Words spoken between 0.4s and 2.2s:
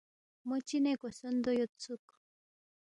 مو چِنے کوسوندو یودسُوک